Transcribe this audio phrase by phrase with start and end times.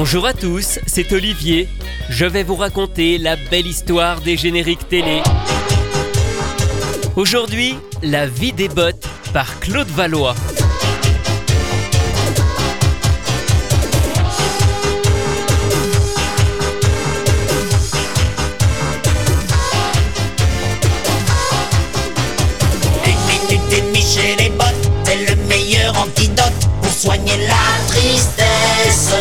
[0.00, 1.68] Bonjour à tous, c'est Olivier.
[2.08, 5.22] Je vais vous raconter la belle histoire des génériques télé.
[7.16, 10.36] Aujourd'hui, La vie des bottes par Claude Valois.
[24.38, 29.14] Les bottes, c'est le meilleur antidote pour soigner la tristesse.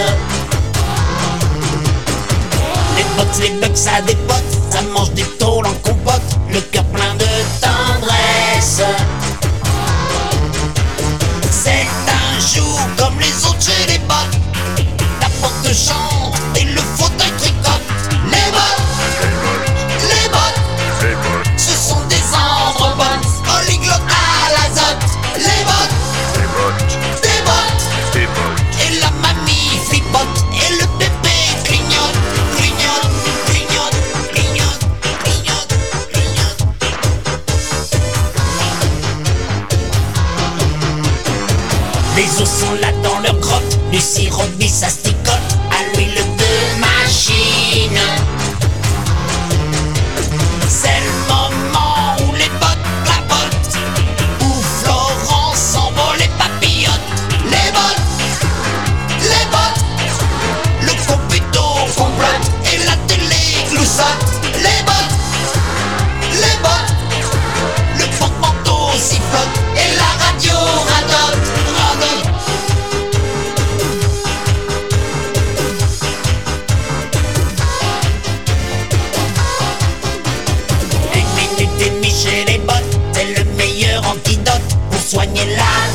[3.40, 6.22] Les bugs, ça dépote, ça mange des tôles en compote,
[6.52, 7.26] le cœur plein de
[7.62, 8.82] tendresse.
[11.52, 14.40] C'est un jour comme les autres chez les bottes,
[15.22, 16.27] la porte chante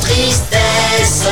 [0.02, 1.24] tristesse.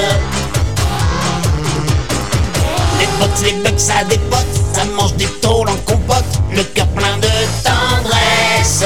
[2.99, 7.17] Les bottes, les bugs, ça dépote, ça mange des tôles en compote, le cœur plein
[7.19, 7.29] de
[7.65, 8.85] tendresse.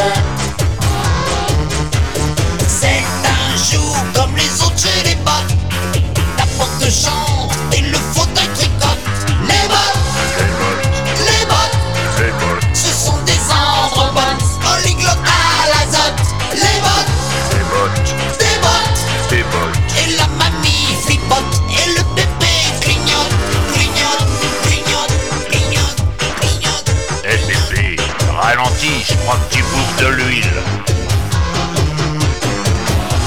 [29.32, 30.52] Que tu bouffes de l'huile.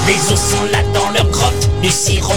[0.06, 2.34] Les os sont là dans leur grotte, du sirop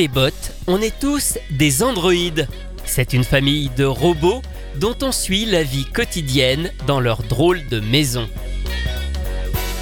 [0.00, 2.48] les bottes, on est tous des androïdes.
[2.86, 4.40] C'est une famille de robots
[4.76, 8.26] dont on suit la vie quotidienne dans leur drôle de maison.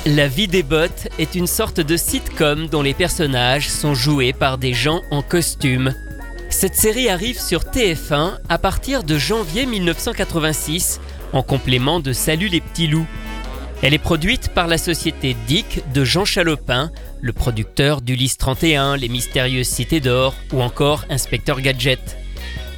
[0.07, 4.59] La vie des bottes est une sorte de sitcom dont les personnages sont joués par
[4.59, 5.95] des gens en costume.
[6.51, 11.01] Cette série arrive sur TF1 à partir de janvier 1986
[11.33, 13.07] en complément de Salut les petits loups.
[13.81, 16.91] Elle est produite par la société Dick de Jean Chalopin,
[17.21, 22.19] le producteur d'Ulysse 31, Les Mystérieuses Cités d'Or ou encore Inspecteur Gadget.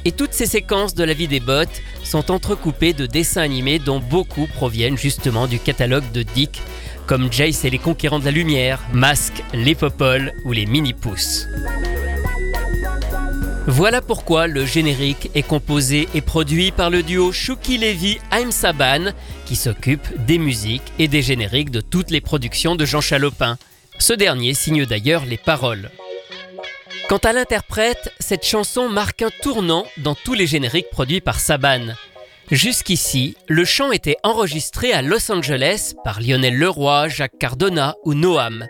[0.05, 3.99] Et toutes ces séquences de la vie des bottes sont entrecoupées de dessins animés dont
[3.99, 6.61] beaucoup proviennent justement du catalogue de Dick,
[7.07, 11.47] comme Jace et les Conquérants de la Lumière, Masque, les Popoles ou les Mini-Pousses.
[13.73, 19.13] Voilà pourquoi le générique est composé et produit par le duo Shuki Levy Haim Saban,
[19.45, 23.57] qui s'occupe des musiques et des génériques de toutes les productions de Jean Chalopin.
[23.97, 25.89] Ce dernier signe d'ailleurs les paroles.
[27.07, 31.95] Quant à l'interprète, cette chanson marque un tournant dans tous les génériques produits par Saban.
[32.51, 38.67] Jusqu'ici, le chant était enregistré à Los Angeles par Lionel Leroy, Jacques Cardona ou Noam.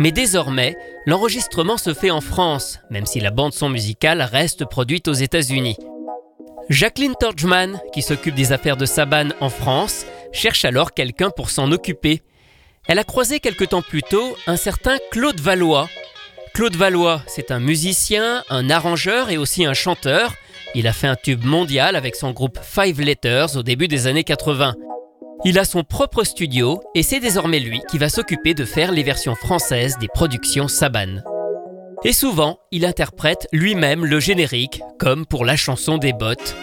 [0.00, 5.12] Mais désormais, l'enregistrement se fait en France, même si la bande-son musicale reste produite aux
[5.12, 5.76] États-Unis.
[6.70, 11.70] Jacqueline Torgman, qui s'occupe des affaires de Saban en France, cherche alors quelqu'un pour s'en
[11.70, 12.22] occuper.
[12.88, 15.90] Elle a croisé quelque temps plus tôt un certain Claude Valois.
[16.54, 20.32] Claude Valois, c'est un musicien, un arrangeur et aussi un chanteur.
[20.74, 24.24] Il a fait un tube mondial avec son groupe Five Letters au début des années
[24.24, 24.76] 80.
[25.42, 29.02] Il a son propre studio et c'est désormais lui qui va s'occuper de faire les
[29.02, 31.22] versions françaises des productions Saban.
[32.04, 36.54] Et souvent, il interprète lui-même le générique, comme pour la chanson des bottes.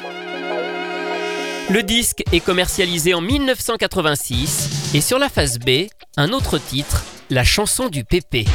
[1.72, 7.44] Le disque est commercialisé en 1986 et sur la face B, un autre titre, la
[7.44, 8.46] chanson du pépé.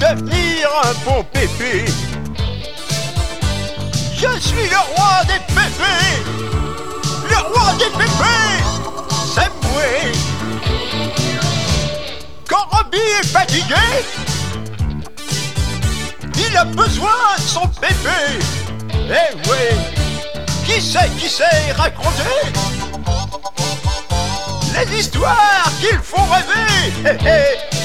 [0.00, 1.84] Devenir un bon pépé.
[4.14, 6.16] Je suis le roi des pépés,
[7.30, 8.64] le roi des pépés,
[9.34, 9.90] c'est moi.
[12.48, 13.74] Quand Robbie est fatigué,
[16.36, 18.40] il a besoin de son pépé.
[18.92, 19.64] Eh oui,
[20.64, 22.52] qui sait qui sait raconter?
[24.74, 27.75] Les histoires qu'ils font rêver.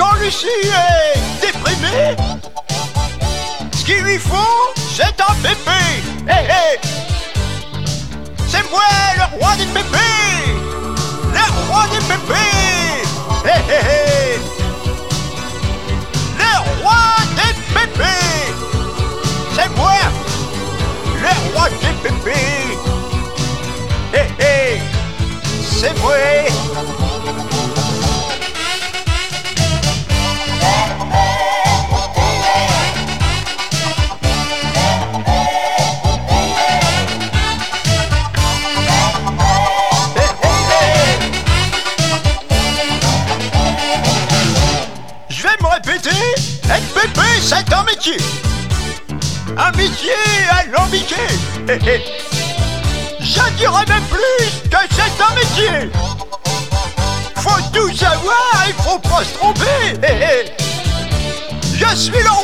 [0.00, 2.16] Quand Lucie est déprimée,
[3.70, 5.78] ce qu'il lui faut, c'est un pépé.
[6.26, 6.78] Eh, eh.
[8.48, 8.80] C'est moi
[9.18, 10.56] le roi des pépés,
[11.34, 11.98] le roi des
[13.44, 14.38] eh, eh.
[16.38, 17.02] Le roi
[17.36, 18.54] des pépés,
[19.54, 19.92] c'est moi,
[21.20, 21.94] le roi des
[24.14, 24.78] eh.
[25.70, 26.99] C'est moi.
[62.00, 62.39] Je suis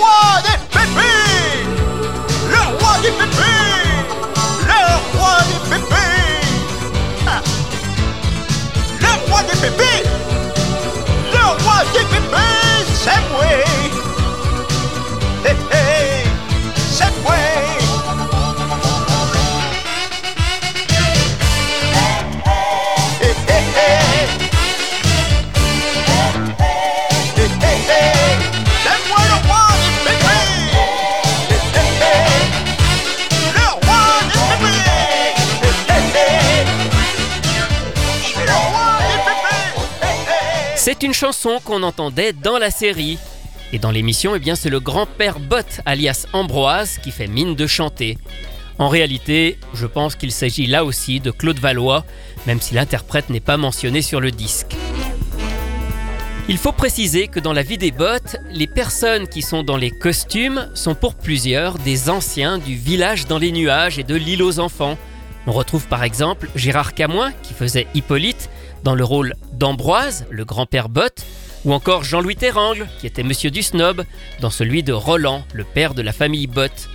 [41.06, 43.16] une chanson qu'on entendait dans la série.
[43.72, 47.68] Et dans l'émission, eh bien, c'est le grand-père Bott, alias Ambroise, qui fait mine de
[47.68, 48.18] chanter.
[48.80, 52.04] En réalité, je pense qu'il s'agit là aussi de Claude Valois,
[52.48, 54.74] même si l'interprète n'est pas mentionné sur le disque.
[56.48, 59.92] Il faut préciser que dans la vie des bottes, les personnes qui sont dans les
[59.92, 64.58] costumes sont pour plusieurs des anciens du village dans les nuages et de l'île aux
[64.58, 64.98] enfants.
[65.46, 68.50] On retrouve par exemple Gérard Camoin qui faisait Hippolyte
[68.82, 71.25] dans le rôle d'Ambroise, le grand-père Bott,
[71.64, 74.04] ou encore Jean-Louis Terrangle qui était Monsieur du Snob
[74.40, 76.88] dans celui de Roland, le père de la famille Bott.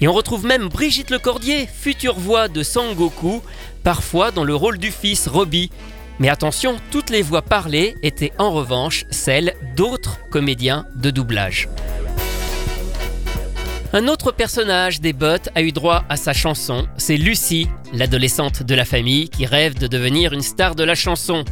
[0.00, 3.42] Et on retrouve même Brigitte Lecordier, future voix de Sangoku,
[3.82, 5.70] parfois dans le rôle du fils Robbie.
[6.18, 11.68] Mais attention, toutes les voix parlées étaient en revanche celles d'autres comédiens de doublage.
[13.94, 18.74] Un autre personnage des bottes a eu droit à sa chanson, c'est Lucie, l'adolescente de
[18.74, 21.44] la famille qui rêve de devenir une star de la chanson.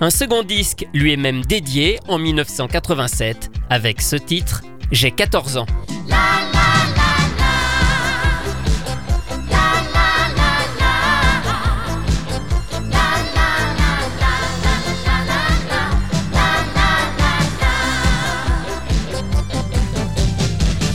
[0.00, 5.66] Un second disque lui est même dédié en 1987 avec ce titre J'ai 14 ans.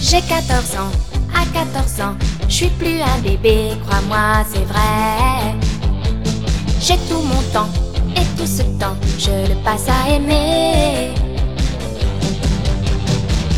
[0.01, 0.91] J'ai 14 ans,
[1.35, 2.15] à 14 ans,
[2.47, 5.55] je suis plus un bébé, crois-moi, c'est vrai.
[6.81, 7.69] J'ai tout mon temps,
[8.19, 11.13] et tout ce temps, je le passe à aimer.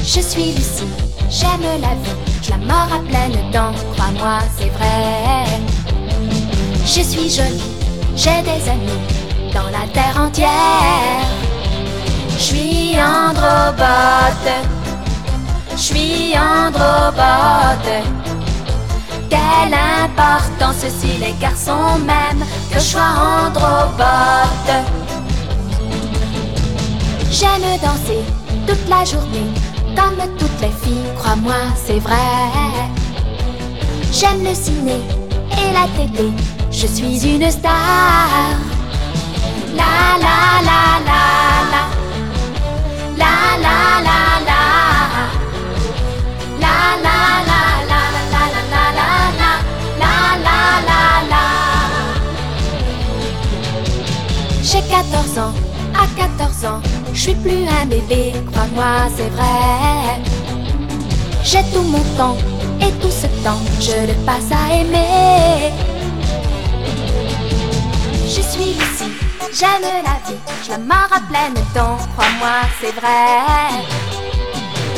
[0.04, 0.88] Je suis Lucie,
[1.30, 5.46] j'aime la vie, je la mort à pleines dents, crois-moi, c'est vrai.
[6.86, 7.62] Je suis jolie,
[8.16, 9.02] j'ai des amis
[9.54, 11.26] dans la terre entière.
[12.38, 14.52] Je suis androbote.
[15.76, 18.04] Je suis androbote.
[19.30, 23.14] Quelle importance si les garçons m'aiment que choix
[23.46, 24.74] androbote.
[27.30, 28.24] J'aime danser
[28.68, 29.50] toute la journée,
[29.96, 32.16] comme toutes les filles, crois-moi, c'est vrai.
[34.12, 35.00] J'aime le ciné
[35.52, 36.32] et la télé,
[36.72, 38.30] je suis une star.
[39.76, 40.91] La la la,
[56.66, 56.82] ans,
[57.14, 60.22] je suis plus un bébé, crois-moi, c'est vrai.
[61.44, 62.38] J'ai tout mon temps
[62.80, 65.72] et tout ce temps, je le passe à aimer.
[68.26, 69.12] Je suis ici,
[69.54, 73.84] j'aime la vie, je la marre à pleines dents, crois-moi, c'est vrai.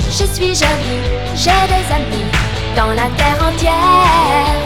[0.10, 1.04] Je suis jolie,
[1.36, 2.30] j'ai des amis
[2.76, 4.60] dans la terre entière.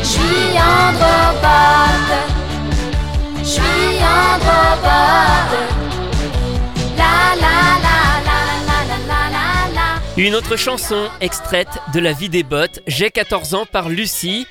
[0.00, 2.14] Je suis androbote,
[3.38, 3.84] je suis.
[10.16, 14.46] Une autre chanson extraite de La vie des bottes, J'ai 14 ans par Lucie.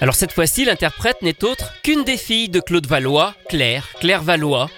[0.00, 4.70] Alors cette fois-ci, l'interprète n'est autre qu'une des filles de Claude Valois, Claire, Claire Valois.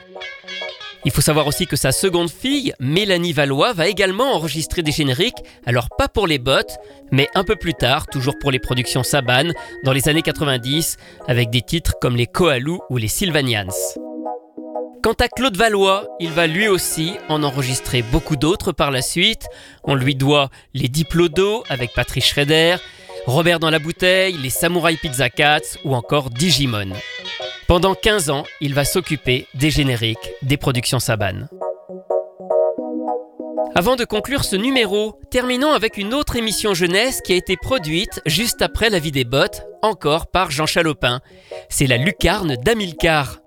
[1.04, 5.42] Il faut savoir aussi que sa seconde fille, Mélanie Valois, va également enregistrer des génériques,
[5.66, 6.78] alors pas pour les bottes,
[7.10, 9.50] mais un peu plus tard, toujours pour les productions Saban,
[9.84, 10.96] dans les années 90,
[11.28, 13.68] avec des titres comme les Koalous ou les Sylvanians.
[15.02, 19.46] Quant à Claude Valois, il va lui aussi en enregistrer beaucoup d'autres par la suite.
[19.82, 22.76] On lui doit les Diplodos avec Patrice Schrader,
[23.26, 26.92] Robert dans la bouteille, les Samouraï Pizza Cats ou encore Digimon.
[27.66, 31.48] Pendant 15 ans, il va s'occuper des génériques des productions Saban.
[33.74, 38.20] Avant de conclure ce numéro, terminons avec une autre émission jeunesse qui a été produite
[38.24, 41.20] juste après La vie des bottes, encore par Jean Chalopin.
[41.68, 43.41] C'est la lucarne d'Amilcar.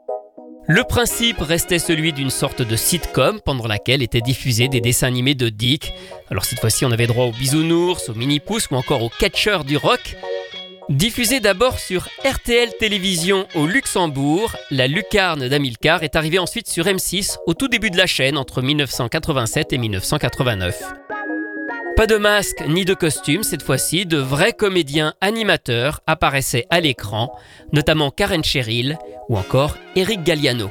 [0.68, 5.36] Le principe restait celui d'une sorte de sitcom pendant laquelle étaient diffusés des dessins animés
[5.36, 5.94] de Dick.
[6.32, 9.78] Alors cette fois-ci, on avait droit aux bisounours, aux mini-pousses ou encore aux catcheurs du
[9.78, 10.16] rock.
[10.90, 17.38] Diffusé d'abord sur RTL Télévision au Luxembourg, la lucarne d'Amilcar est arrivée ensuite sur M6
[17.46, 21.05] au tout début de la chaîne entre 1987 et 1989.
[21.96, 27.34] Pas de masque ni de costume cette fois-ci, de vrais comédiens animateurs apparaissaient à l'écran,
[27.72, 28.98] notamment Karen Cheryl
[29.30, 30.70] ou encore Eric Galliano.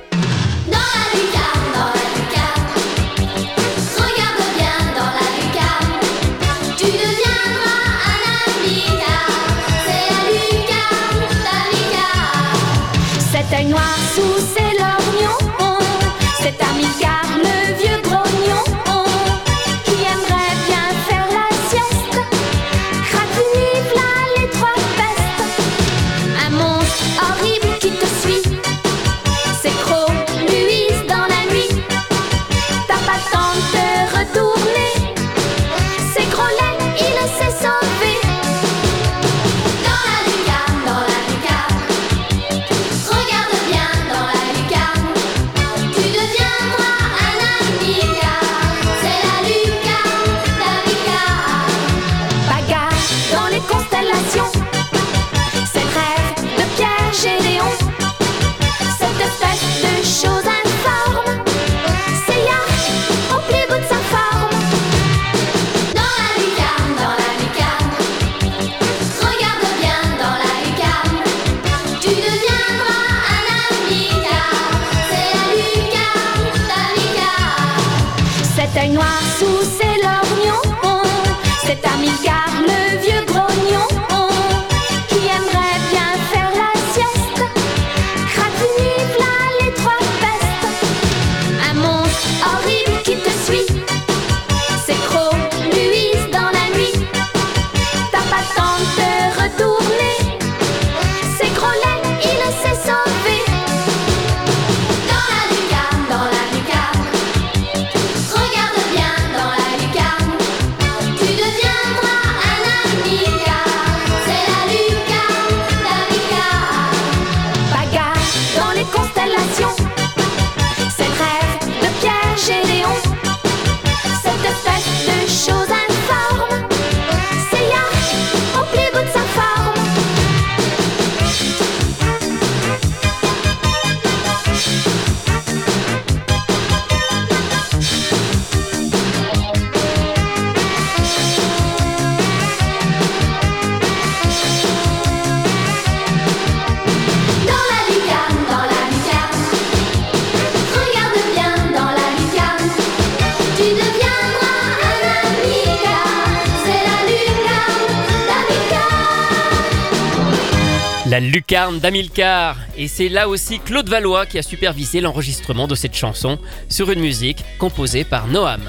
[161.14, 162.56] La lucarne d'Amilcar.
[162.76, 166.99] Et c'est là aussi Claude Valois qui a supervisé l'enregistrement de cette chanson sur une
[166.99, 168.62] musique composée par Noam.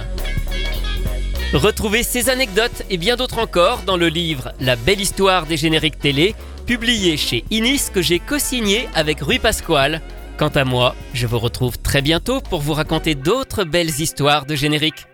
[1.54, 5.98] Retrouvez ces anecdotes et bien d'autres encore dans le livre La belle histoire des génériques
[5.98, 6.36] télé,
[6.68, 10.00] publié chez Inis que j'ai co-signé avec Rui Pasquale.
[10.38, 14.54] Quant à moi, je vous retrouve très bientôt pour vous raconter d'autres belles histoires de
[14.54, 15.08] génériques.